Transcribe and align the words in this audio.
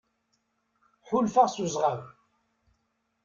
Ḥulfaɣ 1.07 1.47
s 1.53 1.55
uzɣab. 1.65 2.01